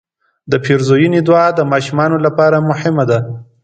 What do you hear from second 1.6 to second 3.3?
ماشومانو لپاره مهمه ده.